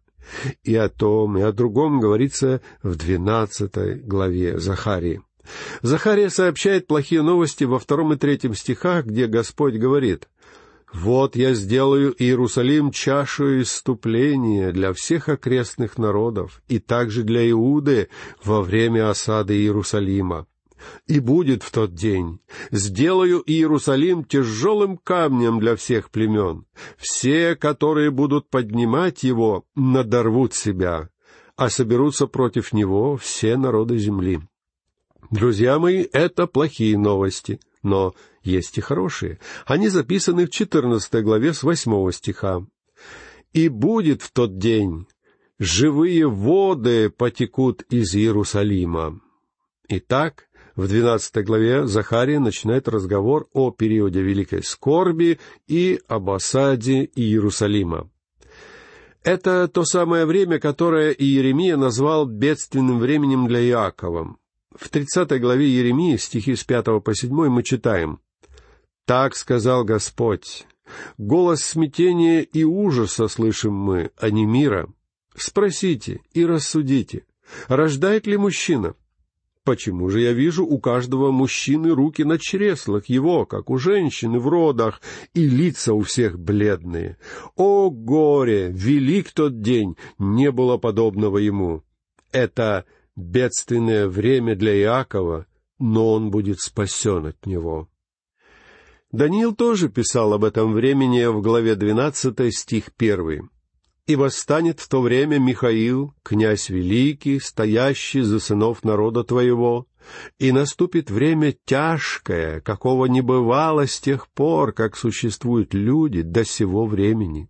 И 0.63 0.75
о 0.75 0.89
том, 0.89 1.37
и 1.37 1.41
о 1.41 1.53
другом 1.53 2.01
говорится 2.01 2.61
в 2.83 2.95
двенадцатой 2.95 3.95
главе 3.95 4.59
Захарии. 4.59 5.21
Захария 5.81 6.29
сообщает 6.29 6.87
плохие 6.87 7.21
новости 7.21 7.63
во 7.63 7.79
втором 7.79 8.13
и 8.13 8.17
третьем 8.17 8.53
стихах, 8.53 9.05
где 9.05 9.27
Господь 9.27 9.75
говорит, 9.75 10.27
«Вот 10.91 11.37
я 11.37 11.53
сделаю 11.53 12.13
Иерусалим 12.21 12.91
чашу 12.91 13.61
иступления 13.61 14.71
для 14.71 14.91
всех 14.91 15.29
окрестных 15.29 15.97
народов, 15.97 16.61
и 16.67 16.79
также 16.79 17.23
для 17.23 17.49
Иуды 17.49 18.09
во 18.43 18.61
время 18.61 19.09
осады 19.09 19.55
Иерусалима. 19.55 20.47
И 21.07 21.19
будет 21.19 21.63
в 21.63 21.71
тот 21.71 21.93
день. 21.93 22.39
Сделаю 22.71 23.41
Иерусалим 23.45 24.23
тяжелым 24.23 24.97
камнем 24.97 25.59
для 25.59 25.75
всех 25.75 26.09
племен. 26.09 26.65
Все, 26.97 27.55
которые 27.55 28.11
будут 28.11 28.49
поднимать 28.49 29.23
его, 29.23 29.65
надорвут 29.75 30.53
себя, 30.53 31.09
а 31.55 31.69
соберутся 31.69 32.27
против 32.27 32.73
него 32.73 33.17
все 33.17 33.57
народы 33.57 33.97
земли. 33.97 34.41
Друзья 35.29 35.77
мои, 35.79 36.05
это 36.13 36.47
плохие 36.47 36.97
новости, 36.97 37.59
но 37.83 38.13
есть 38.43 38.77
и 38.77 38.81
хорошие. 38.81 39.39
Они 39.65 39.89
записаны 39.89 40.45
в 40.45 40.51
четырнадцатой 40.51 41.21
главе 41.21 41.53
с 41.53 41.63
восьмого 41.63 42.13
стиха. 42.13 42.65
«И 43.53 43.69
будет 43.69 44.21
в 44.21 44.31
тот 44.31 44.57
день, 44.57 45.07
живые 45.59 46.27
воды 46.27 47.09
потекут 47.09 47.81
из 47.89 48.15
Иерусалима». 48.15 49.19
Итак, 49.89 50.47
в 50.77 50.87
двенадцатой 50.87 51.43
главе 51.43 51.87
Захария 51.87 52.39
начинает 52.39 52.87
разговор 52.87 53.47
о 53.51 53.71
периоде 53.71 54.21
Великой 54.21 54.63
Скорби 54.63 55.39
и 55.67 55.99
об 56.07 56.29
осаде 56.29 57.09
Иерусалима. 57.15 58.09
Это 59.23 59.67
то 59.67 59.83
самое 59.83 60.25
время, 60.25 60.59
которое 60.59 61.11
Иеремия 61.11 61.75
назвал 61.77 62.27
бедственным 62.27 62.99
временем 62.99 63.47
для 63.47 63.59
Иакова. 63.67 64.37
В 64.73 64.89
30 64.89 65.41
главе 65.41 65.67
Еремии, 65.67 66.15
стихи 66.15 66.55
с 66.55 66.63
5 66.63 67.03
по 67.03 67.15
7, 67.15 67.31
мы 67.49 67.63
читаем 67.63 68.19
«Так 69.05 69.35
сказал 69.35 69.83
Господь, 69.83 70.67
голос 71.17 71.63
смятения 71.63 72.41
и 72.41 72.63
ужаса 72.63 73.27
слышим 73.27 73.73
мы, 73.73 74.11
а 74.15 74.29
не 74.29 74.45
мира. 74.45 74.87
Спросите 75.35 76.21
и 76.33 76.45
рассудите, 76.45 77.25
рождает 77.67 78.27
ли 78.27 78.37
мужчина? 78.37 78.93
Почему 79.67 80.09
же 80.09 80.21
я 80.21 80.31
вижу 80.31 80.65
у 80.65 80.79
каждого 80.79 81.29
мужчины 81.31 81.89
руки 81.89 82.23
на 82.23 82.39
чреслах 82.39 83.07
его, 83.07 83.45
как 83.45 83.69
у 83.69 83.77
женщины 83.77 84.39
в 84.39 84.47
родах, 84.47 85.01
и 85.33 85.45
лица 85.45 85.93
у 85.93 86.03
всех 86.03 86.39
бледные? 86.39 87.17
О 87.57 87.89
горе! 87.89 88.69
Велик 88.71 89.33
тот 89.33 89.59
день! 89.59 89.97
Не 90.19 90.51
было 90.51 90.77
подобного 90.77 91.37
ему. 91.39 91.83
Это 92.31 92.85
бедственное 93.17 94.07
время 94.07 94.55
для 94.55 94.73
Иакова, 94.73 95.47
но 95.79 96.13
он 96.13 96.31
будет 96.31 96.61
спасен 96.61 97.25
от 97.25 97.45
него. 97.45 97.89
Даниил 99.11 99.53
тоже 99.53 99.89
писал 99.89 100.31
об 100.31 100.45
этом 100.45 100.71
времени 100.71 101.25
в 101.25 101.41
главе 101.41 101.75
12, 101.75 102.55
стих 102.55 102.85
1. 102.97 103.49
И 104.07 104.15
восстанет 104.15 104.79
в 104.79 104.87
то 104.87 105.01
время 105.01 105.37
Михаил, 105.37 106.13
князь 106.23 106.69
великий, 106.69 107.41
стоящий 107.41 108.21
за 108.21 108.39
сынов 108.39 108.85
народа 108.85 109.25
твоего, 109.25 109.85
и 110.39 110.53
наступит 110.53 111.11
время 111.11 111.53
тяжкое, 111.65 112.61
какого 112.61 113.07
не 113.07 113.19
бывало 113.19 113.85
с 113.85 113.99
тех 113.99 114.29
пор, 114.29 114.71
как 114.71 114.95
существуют 114.95 115.73
люди 115.73 116.21
до 116.21 116.45
сего 116.45 116.85
времени. 116.85 117.49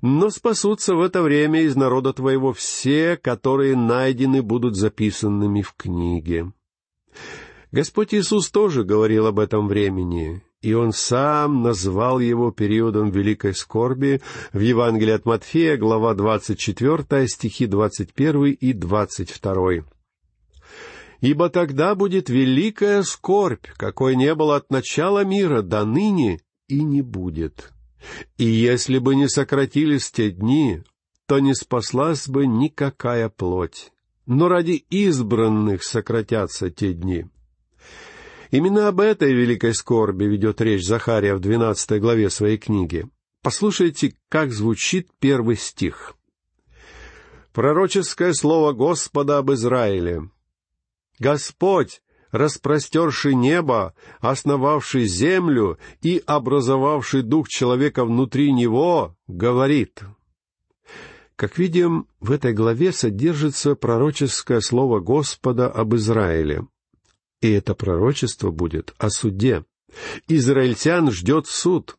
Но 0.00 0.30
спасутся 0.30 0.94
в 0.94 1.02
это 1.02 1.22
время 1.22 1.62
из 1.62 1.76
народа 1.76 2.14
твоего 2.14 2.54
все, 2.54 3.18
которые 3.18 3.76
найдены 3.76 4.42
будут 4.42 4.76
записанными 4.76 5.60
в 5.60 5.74
книге. 5.74 6.52
Господь 7.70 8.14
Иисус 8.14 8.50
тоже 8.50 8.82
говорил 8.82 9.26
об 9.26 9.38
этом 9.38 9.68
времени, 9.68 10.42
и 10.66 10.74
он 10.74 10.90
сам 10.90 11.62
назвал 11.62 12.18
его 12.18 12.50
периодом 12.50 13.10
великой 13.10 13.54
скорби 13.54 14.20
в 14.52 14.58
Евангелии 14.58 15.12
от 15.12 15.24
Матфея, 15.24 15.76
глава 15.76 16.12
24, 16.14 17.28
стихи 17.28 17.66
21 17.66 18.46
и 18.46 18.72
22. 18.72 19.84
«Ибо 21.20 21.50
тогда 21.50 21.94
будет 21.94 22.28
великая 22.28 23.04
скорбь, 23.04 23.68
какой 23.76 24.16
не 24.16 24.34
было 24.34 24.56
от 24.56 24.72
начала 24.72 25.24
мира 25.24 25.62
до 25.62 25.84
ныне 25.84 26.40
и 26.66 26.82
не 26.82 27.00
будет. 27.00 27.72
И 28.36 28.46
если 28.46 28.98
бы 28.98 29.14
не 29.14 29.28
сократились 29.28 30.10
те 30.10 30.32
дни, 30.32 30.82
то 31.28 31.38
не 31.38 31.54
спаслась 31.54 32.26
бы 32.26 32.48
никакая 32.48 33.28
плоть. 33.28 33.92
Но 34.26 34.48
ради 34.48 34.84
избранных 34.90 35.84
сократятся 35.84 36.70
те 36.70 36.92
дни». 36.92 37.26
Именно 38.50 38.88
об 38.88 39.00
этой 39.00 39.32
великой 39.32 39.74
скорби 39.74 40.24
ведет 40.24 40.60
речь 40.60 40.84
Захария 40.84 41.34
в 41.34 41.40
двенадцатой 41.40 42.00
главе 42.00 42.30
своей 42.30 42.58
книги. 42.58 43.06
Послушайте, 43.42 44.14
как 44.28 44.52
звучит 44.52 45.08
первый 45.18 45.56
стих. 45.56 46.14
Пророческое 47.52 48.32
слово 48.32 48.72
Господа 48.72 49.38
об 49.38 49.52
Израиле. 49.52 50.28
«Господь, 51.18 52.02
распростерший 52.30 53.34
небо, 53.34 53.94
основавший 54.20 55.06
землю 55.06 55.78
и 56.02 56.22
образовавший 56.26 57.22
дух 57.22 57.48
человека 57.48 58.04
внутри 58.04 58.52
него, 58.52 59.16
говорит». 59.26 60.02
Как 61.34 61.58
видим, 61.58 62.08
в 62.18 62.32
этой 62.32 62.54
главе 62.54 62.92
содержится 62.92 63.74
пророческое 63.74 64.60
слово 64.60 65.00
Господа 65.00 65.68
об 65.68 65.94
Израиле. 65.94 66.66
И 67.46 67.52
это 67.52 67.76
пророчество 67.76 68.50
будет 68.50 68.92
о 68.98 69.08
суде. 69.08 69.64
Израильтян 70.26 71.12
ждет 71.12 71.46
суд. 71.46 71.96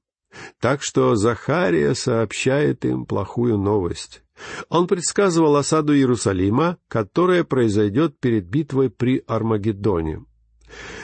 Так 0.59 0.83
что 0.83 1.15
Захария 1.15 1.95
сообщает 1.95 2.83
им 2.83 3.05
плохую 3.05 3.57
новость. 3.57 4.23
Он 4.67 4.87
предсказывал 4.87 5.55
осаду 5.55 5.95
Иерусалима, 5.95 6.79
которая 6.89 7.45
произойдет 7.45 8.19
перед 8.19 8.45
битвой 8.45 8.89
при 8.89 9.23
Армагеддоне. 9.25 10.25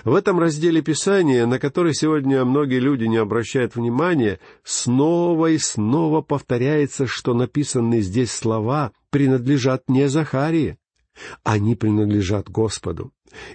В 0.04 0.14
этом 0.14 0.42
разделе 0.42 0.82
Писания, 0.82 1.46
на 1.46 1.58
который 1.58 1.94
сегодня 1.94 2.44
многие 2.44 2.80
люди 2.80 3.06
не 3.06 3.16
обращают 3.16 3.78
внимания, 3.78 4.42
снова 4.66 5.52
и 5.52 5.58
снова 5.58 6.20
повторяется, 6.20 7.08
что 7.08 7.34
написанные 7.34 8.02
здесь 8.02 8.34
слова 8.34 8.92
принадлежат 9.10 9.84
не 9.88 10.10
Захарии, 10.10 10.78
они 11.44 11.76
принадлежат 11.76 12.50
Господу. 12.50 13.14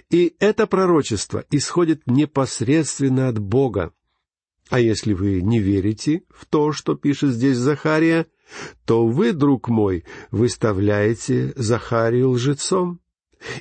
И 0.09 0.35
это 0.39 0.67
пророчество 0.67 1.45
исходит 1.51 2.01
непосредственно 2.05 3.27
от 3.29 3.39
Бога. 3.39 3.93
А 4.69 4.79
если 4.79 5.13
вы 5.13 5.41
не 5.41 5.59
верите 5.59 6.23
в 6.29 6.45
то, 6.45 6.71
что 6.71 6.95
пишет 6.95 7.31
здесь 7.31 7.57
Захария, 7.57 8.27
то 8.85 9.07
вы, 9.07 9.33
друг 9.33 9.67
мой, 9.67 10.05
выставляете 10.31 11.53
Захарию 11.55 12.31
лжецом. 12.31 12.99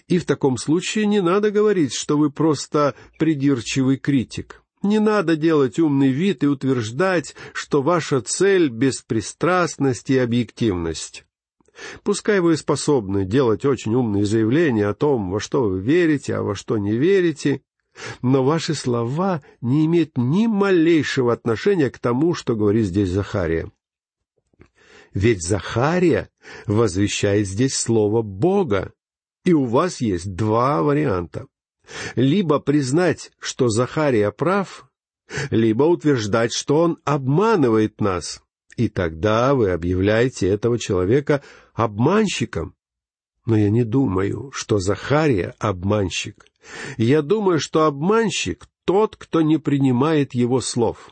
И 0.07 0.19
в 0.19 0.25
таком 0.25 0.59
случае 0.59 1.07
не 1.07 1.23
надо 1.23 1.51
говорить, 1.51 1.95
что 1.95 2.19
вы 2.19 2.31
просто 2.31 2.95
придирчивый 3.19 3.97
критик. 3.97 4.63
Не 4.83 4.99
надо 4.99 5.37
делать 5.37 5.79
умный 5.79 6.11
вид 6.11 6.43
и 6.43 6.47
утверждать, 6.47 7.35
что 7.53 7.83
ваша 7.83 8.21
цель— 8.21 8.69
беспристрастность 8.71 10.11
и 10.11 10.19
объективность. 10.19 11.25
Пускай 12.03 12.41
вы 12.41 12.57
способны 12.57 13.25
делать 13.25 13.65
очень 13.65 13.95
умные 13.95 14.25
заявления 14.25 14.87
о 14.89 14.95
том, 14.95 15.31
во 15.31 15.41
что 15.41 15.63
вы 15.63 15.81
верите, 15.81 16.35
а 16.35 16.43
во 16.43 16.55
что 16.55 16.79
не 16.79 16.97
верите, 16.97 17.63
но 18.23 18.45
ваши 18.45 18.75
слова 18.75 19.43
не 19.61 19.87
имеют 19.87 20.17
ни 20.17 20.47
малейшего 20.47 21.33
отношения 21.33 21.91
к 21.91 21.99
тому, 21.99 22.35
что 22.35 22.57
говорит 22.57 22.87
здесь 22.87 23.11
Захария. 23.11 23.71
Ведь 25.15 25.43
Захария 25.43 26.31
возвещает 26.67 27.47
здесь 27.47 27.77
слово 27.77 28.23
Бога, 28.23 28.93
и 29.45 29.53
у 29.53 29.65
вас 29.65 30.01
есть 30.01 30.35
два 30.35 30.83
варианта. 30.83 31.47
Либо 32.15 32.59
признать, 32.59 33.31
что 33.39 33.69
Захария 33.69 34.31
прав, 34.31 34.89
либо 35.51 35.85
утверждать, 35.85 36.53
что 36.53 36.83
он 36.83 36.99
обманывает 37.05 38.01
нас, 38.01 38.43
и 38.79 38.89
тогда 38.89 39.55
вы 39.55 39.71
объявляете 39.71 40.47
этого 40.47 40.79
человека 40.79 41.43
обманщиком. 41.75 42.75
Но 43.45 43.57
я 43.57 43.71
не 43.71 43.83
думаю, 43.83 44.53
что 44.55 44.79
Захария— 44.79 45.57
обманщик. 45.59 46.47
Я 46.97 47.23
думаю, 47.23 47.59
что 47.59 47.87
обманщик— 47.87 48.67
тот, 48.85 49.17
кто 49.17 49.43
не 49.43 49.59
принимает 49.59 50.33
его 50.33 50.61
слов. 50.61 51.11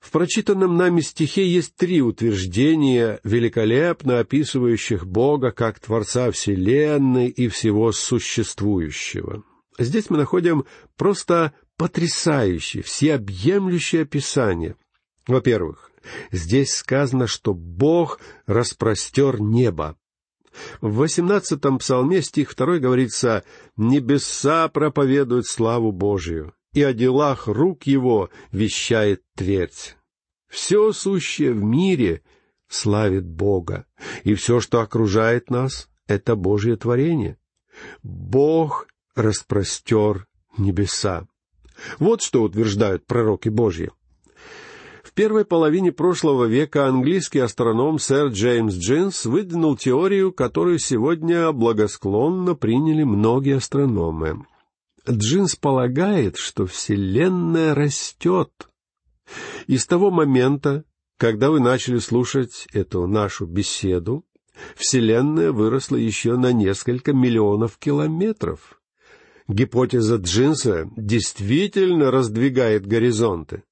В 0.00 0.10
прочитанном 0.10 0.76
нами 0.76 1.00
стихе 1.00 1.46
есть 1.46 1.76
три 1.76 2.02
утверждения, 2.02 3.20
великолепно 3.22 4.18
описывающих 4.18 5.06
Бога 5.06 5.52
как 5.52 5.78
Творца 5.78 6.32
Вселенной 6.32 7.28
и 7.28 7.46
всего 7.46 7.92
существующего. 7.92 9.44
Здесь 9.78 10.10
мы 10.10 10.18
находим 10.18 10.64
просто 10.96 11.52
потрясающее, 11.76 12.82
всеобъемлющее 12.82 14.02
описание. 14.02 14.74
Во-первых, 15.26 15.90
Здесь 16.30 16.74
сказано, 16.74 17.26
что 17.26 17.54
Бог 17.54 18.20
распростер 18.46 19.40
небо. 19.40 19.96
В 20.80 20.94
восемнадцатом 20.96 21.78
псалме 21.78 22.22
стих 22.22 22.50
второй 22.50 22.80
говорится 22.80 23.44
«Небеса 23.76 24.68
проповедуют 24.68 25.46
славу 25.46 25.92
Божию, 25.92 26.54
и 26.72 26.82
о 26.82 26.92
делах 26.92 27.46
рук 27.46 27.84
его 27.84 28.30
вещает 28.50 29.22
твердь». 29.36 29.96
Все 30.48 30.92
сущее 30.92 31.52
в 31.52 31.62
мире 31.62 32.22
славит 32.68 33.24
Бога, 33.24 33.86
и 34.24 34.34
все, 34.34 34.58
что 34.58 34.80
окружает 34.80 35.48
нас,— 35.50 35.88
это 36.08 36.34
Божье 36.34 36.76
творение. 36.76 37.38
Бог 38.02 38.88
распростер 39.14 40.26
небеса. 40.58 41.28
Вот 42.00 42.20
что 42.20 42.42
утверждают 42.42 43.06
пророки 43.06 43.48
Божьи. 43.48 43.92
Первой 45.20 45.44
половине 45.44 45.92
прошлого 45.92 46.46
века 46.46 46.86
английский 46.86 47.40
астроном 47.40 47.98
сэр 47.98 48.28
Джеймс 48.28 48.74
Джинс 48.74 49.26
выдвинул 49.26 49.76
теорию, 49.76 50.32
которую 50.32 50.78
сегодня 50.78 51.52
благосклонно 51.52 52.54
приняли 52.54 53.02
многие 53.02 53.56
астрономы. 53.56 54.46
Джинс 55.06 55.56
полагает, 55.56 56.38
что 56.38 56.64
Вселенная 56.64 57.74
растет. 57.74 58.50
И 59.66 59.76
с 59.76 59.84
того 59.84 60.10
момента, 60.10 60.84
когда 61.18 61.50
вы 61.50 61.60
начали 61.60 61.98
слушать 61.98 62.66
эту 62.72 63.06
нашу 63.06 63.44
беседу, 63.44 64.24
Вселенная 64.74 65.52
выросла 65.52 65.96
еще 65.96 66.38
на 66.38 66.50
несколько 66.50 67.12
миллионов 67.12 67.76
километров. 67.76 68.80
Гипотеза 69.48 70.16
Джинса 70.16 70.88
действительно 70.96 72.10
раздвигает 72.10 72.86
горизонты. 72.86 73.64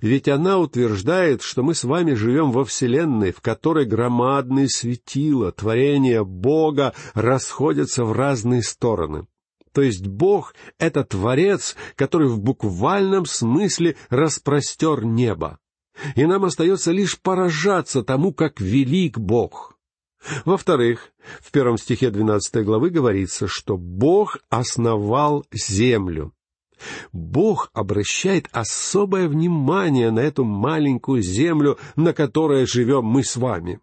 Ведь 0.00 0.28
она 0.28 0.58
утверждает, 0.58 1.42
что 1.42 1.62
мы 1.62 1.74
с 1.74 1.84
вами 1.84 2.14
живем 2.14 2.50
во 2.52 2.64
Вселенной, 2.64 3.32
в 3.32 3.40
которой 3.40 3.84
громадные 3.84 4.68
светила, 4.68 5.52
творения 5.52 6.22
Бога 6.24 6.94
расходятся 7.14 8.04
в 8.04 8.12
разные 8.12 8.62
стороны. 8.62 9.26
То 9.72 9.82
есть 9.82 10.06
Бог— 10.06 10.54
это 10.78 11.04
Творец, 11.04 11.76
который 11.96 12.28
в 12.28 12.40
буквальном 12.40 13.26
смысле 13.26 13.96
распростер 14.08 15.04
небо. 15.04 15.58
И 16.14 16.24
нам 16.24 16.44
остается 16.44 16.92
лишь 16.92 17.18
поражаться 17.18 18.02
тому, 18.02 18.32
как 18.32 18.60
велик 18.60 19.18
Бог. 19.18 19.76
Во-вторых, 20.44 21.12
в 21.40 21.50
первом 21.52 21.78
стихе 21.78 22.10
12 22.10 22.64
главы 22.64 22.90
говорится, 22.90 23.46
что 23.48 23.76
Бог 23.76 24.38
основал 24.48 25.44
землю. 25.52 26.32
Бог 27.12 27.70
обращает 27.72 28.48
особое 28.52 29.28
внимание 29.28 30.10
на 30.10 30.20
эту 30.20 30.44
маленькую 30.44 31.22
землю, 31.22 31.78
на 31.96 32.12
которой 32.12 32.66
живем 32.66 33.04
мы 33.04 33.24
с 33.24 33.36
вами. 33.36 33.80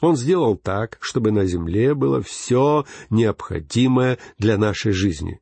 Он 0.00 0.16
сделал 0.16 0.56
так, 0.56 0.98
чтобы 1.00 1.30
на 1.30 1.46
земле 1.46 1.94
было 1.94 2.20
все 2.20 2.84
необходимое 3.10 4.18
для 4.38 4.58
нашей 4.58 4.92
жизни. 4.92 5.40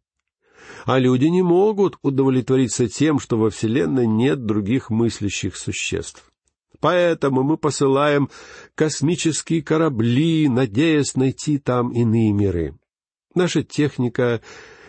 А 0.85 0.99
люди 0.99 1.27
не 1.27 1.43
могут 1.43 1.97
удовлетвориться 2.03 2.89
тем, 2.89 3.19
что 3.19 3.39
во 3.39 3.51
Вселенной 3.51 4.07
нет 4.07 4.45
других 4.45 4.91
мыслящих 4.91 5.57
существ. 5.57 6.33
Поэтому 6.81 7.45
мы 7.45 7.57
посылаем 7.57 8.29
космические 8.75 9.63
корабли, 9.63 10.49
надеясь 10.49 11.15
найти 11.15 11.59
там 11.59 11.91
иные 11.93 12.33
миры. 12.33 12.75
Наша 13.35 13.63
техника 13.63 14.43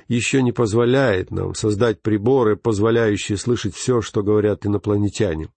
еще 0.07 0.41
не 0.41 0.51
позволяет 0.51 1.31
нам 1.31 1.55
создать 1.55 2.01
приборы, 2.01 2.55
позволяющие 2.55 3.37
слышать 3.37 3.75
все, 3.75 4.01
что 4.01 4.23
говорят 4.23 4.65
инопланетяне. 4.65 5.49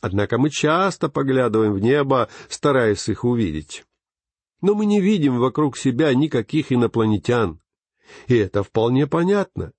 Однако 0.00 0.38
мы 0.38 0.50
часто 0.50 1.08
поглядываем 1.08 1.72
в 1.72 1.80
небо, 1.80 2.28
стараясь 2.48 3.08
их 3.08 3.24
увидеть. 3.24 3.84
Но 4.60 4.74
мы 4.74 4.86
не 4.86 5.00
видим 5.00 5.38
вокруг 5.38 5.76
себя 5.76 6.12
никаких 6.14 6.72
инопланетян. 6.72 7.60
И 8.26 8.36
это 8.36 8.62
вполне 8.62 9.06
понятно. 9.06 9.72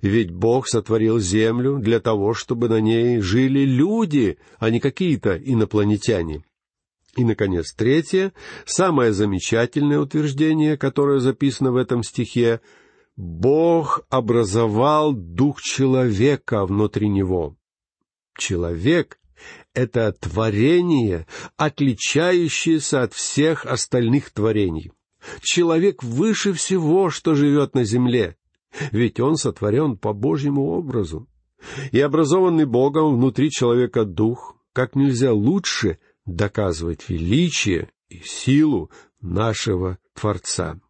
Ведь 0.00 0.30
Бог 0.30 0.66
сотворил 0.66 1.18
землю 1.18 1.78
для 1.78 2.00
того, 2.00 2.34
чтобы 2.34 2.68
на 2.68 2.80
ней 2.80 3.20
жили 3.20 3.60
люди, 3.60 4.38
а 4.58 4.70
не 4.70 4.80
какие-то 4.80 5.36
инопланетяне. 5.36 6.44
И, 7.16 7.24
наконец, 7.24 7.72
третье, 7.74 8.32
самое 8.64 9.12
замечательное 9.12 9.98
утверждение, 9.98 10.76
которое 10.76 11.18
записано 11.18 11.72
в 11.72 11.76
этом 11.76 12.02
стихе, 12.02 12.60
Бог 13.18 14.02
образовал 14.10 15.12
дух 15.12 15.60
человека 15.60 16.64
внутри 16.64 17.08
него. 17.08 17.56
Человек— 18.38 19.18
это 19.74 20.12
творение, 20.12 21.26
отличающееся 21.56 23.02
от 23.02 23.14
всех 23.14 23.66
остальных 23.66 24.30
творений. 24.30 24.92
Человек 25.42 26.04
выше 26.04 26.52
всего, 26.52 27.10
что 27.10 27.34
живет 27.34 27.74
на 27.74 27.82
земле, 27.82 28.36
ведь 28.92 29.18
он 29.18 29.34
сотворен 29.34 29.96
по 29.96 30.12
Божьему 30.12 30.68
образу. 30.68 31.26
И 31.90 31.98
образованный 31.98 32.66
Богом 32.66 33.16
внутри 33.16 33.50
человека 33.50 34.04
дух 34.04 34.54
как 34.72 34.94
нельзя 34.94 35.32
лучше 35.32 35.98
доказывает 36.24 37.08
величие 37.08 37.90
и 38.10 38.20
силу 38.20 38.92
нашего 39.20 39.98
Творца. 40.14 40.80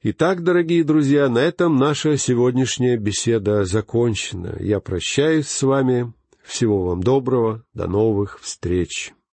Итак, 0.00 0.44
дорогие 0.44 0.84
друзья, 0.84 1.28
на 1.28 1.40
этом 1.40 1.76
наша 1.76 2.16
сегодняшняя 2.16 2.96
беседа 2.96 3.64
закончена. 3.64 4.56
Я 4.60 4.78
прощаюсь 4.78 5.48
с 5.48 5.60
вами. 5.64 6.12
Всего 6.44 6.84
вам 6.84 7.02
доброго. 7.02 7.64
До 7.74 7.88
новых 7.88 8.38
встреч. 8.40 9.12